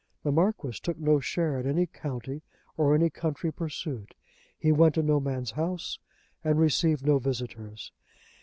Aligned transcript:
The 0.23 0.31
Marquis 0.31 0.79
took 0.81 0.97
no 0.97 1.19
share 1.19 1.59
in 1.59 1.67
any 1.67 1.85
county 1.85 2.41
or 2.75 2.95
any 2.95 3.11
country 3.11 3.53
pursuit. 3.53 4.15
He 4.57 4.71
went 4.71 4.95
to 4.95 5.03
no 5.03 5.19
man's 5.19 5.51
house 5.51 5.99
and 6.43 6.59
received 6.59 7.05
no 7.05 7.19
visitors. 7.19 7.91